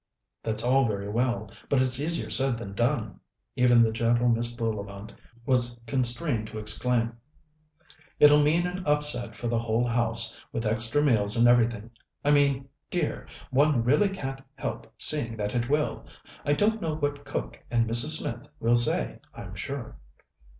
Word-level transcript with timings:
"That's 0.41 0.63
all 0.63 0.87
very 0.87 1.07
well, 1.09 1.51
but 1.69 1.79
it's 1.79 1.99
easier 1.99 2.31
said 2.31 2.57
than 2.57 2.73
done!" 2.73 3.19
even 3.55 3.83
the 3.83 3.91
gentle 3.91 4.29
Mrs. 4.29 4.57
Bullivant 4.57 5.13
was 5.45 5.79
constrained 5.85 6.47
to 6.47 6.57
exclaim. 6.57 7.17
"It'll 8.19 8.41
mean 8.41 8.65
an 8.65 8.83
upset 8.87 9.37
for 9.37 9.47
the 9.47 9.59
whole 9.59 9.85
house, 9.85 10.35
with 10.51 10.65
extra 10.65 11.03
meals 11.03 11.37
and 11.37 11.47
everything. 11.47 11.91
I 12.25 12.31
mean, 12.31 12.67
dear, 12.89 13.27
one 13.51 13.83
really 13.83 14.09
can't 14.09 14.41
help 14.55 14.91
seeing 14.97 15.37
that 15.37 15.53
it 15.53 15.69
will. 15.69 16.07
I 16.47 16.53
don't 16.53 16.81
know 16.81 16.95
what 16.95 17.23
cook 17.23 17.63
and 17.69 17.87
Mrs. 17.87 18.17
Smith 18.17 18.49
will 18.59 18.77
say, 18.77 19.19
I'm 19.35 19.53
sure." 19.53 19.99